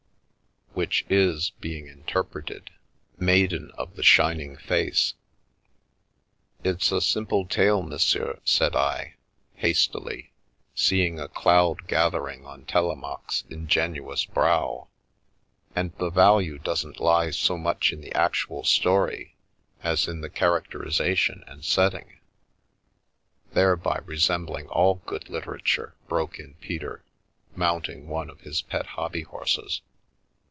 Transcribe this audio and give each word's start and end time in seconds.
Which 0.73 1.05
is, 1.09 1.49
being 1.59 1.87
interpreted, 1.87 2.71
Maiden 3.19 3.71
of 3.77 3.97
the 3.97 4.03
shining 4.03 4.55
face."" 4.55 5.15
It's 6.63 6.93
a 6.93 7.01
simple 7.01 7.45
tale, 7.45 7.83
monsieur," 7.83 8.39
said 8.45 8.73
I, 8.73 9.15
hastily, 9.99 10.31
seeing 10.73 11.17
286 11.17 11.33
«««••Via 11.43 11.55
Amoris 11.55 11.81
a 11.83 11.85
cloud 11.85 11.87
gathering 11.89 12.45
on 12.45 12.65
Telemaque's 12.65 13.43
ingenuous 13.49 14.23
brow," 14.25 14.87
and 15.75 15.93
the 15.97 16.09
value 16.09 16.57
doesn't 16.57 17.01
lie 17.01 17.31
so 17.31 17.57
much 17.57 17.91
in 17.91 17.99
the 17.99 18.15
actual 18.15 18.63
story 18.63 19.35
as 19.83 20.07
in 20.07 20.21
the 20.21 20.29
characterisation 20.31 21.43
and 21.47 21.65
setting 21.65 22.21
""Thereby 23.53 23.99
resembling 24.05 24.67
all 24.69 24.95
good 25.05 25.29
literature," 25.29 25.95
broke 26.07 26.39
in 26.39 26.53
Peter, 26.55 27.03
mounting 27.55 28.07
one 28.07 28.29
of 28.29 28.41
his 28.41 28.61
pet 28.61 28.85
hobby 28.87 29.23
horses. 29.23 29.81